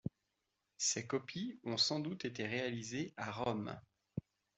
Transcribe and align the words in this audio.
Ces 0.79 1.05
copies 1.05 1.59
ont 1.63 1.77
sans 1.77 1.99
doute 1.99 2.25
été 2.25 2.47
réalisées 2.47 3.13
à 3.17 3.29
Rome. 3.29 3.79